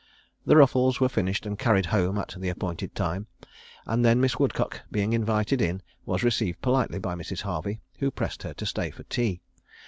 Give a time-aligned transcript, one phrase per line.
[0.47, 3.27] The ruffles were finished and carried home at the appointed time;
[3.85, 7.41] and then Miss Woodcock being invited in, was received politely by Mrs.
[7.41, 9.41] Harvey, who pressed her to stay to tea.